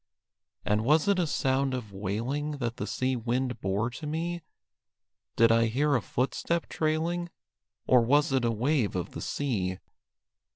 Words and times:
And 0.65 0.83
was 0.83 1.07
it 1.07 1.19
a 1.19 1.27
sound 1.27 1.75
of 1.75 1.93
wailing 1.93 2.53
That 2.53 2.77
the 2.77 2.87
sea 2.87 3.15
wind 3.15 3.61
bore 3.61 3.91
to 3.91 4.07
me? 4.07 4.41
Did 5.35 5.51
I 5.51 5.67
hear 5.67 5.93
a 5.93 6.01
footstep 6.01 6.67
trailing? 6.69 7.29
Or 7.85 8.01
was 8.01 8.31
it 8.31 8.43
a 8.43 8.49
wave 8.51 8.95
of 8.95 9.11
the 9.11 9.21
sea? 9.21 9.77